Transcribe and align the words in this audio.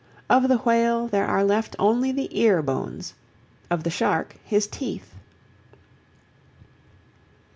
Of 0.31 0.47
the 0.47 0.57
whale 0.57 1.07
there 1.07 1.27
are 1.27 1.43
left 1.43 1.75
only 1.77 2.11
the 2.11 2.27
ear 2.35 2.63
bones, 2.63 3.13
of 3.69 3.83
the 3.83 3.91
shark 3.91 4.35
his 4.43 4.65
teeth. 4.65 5.13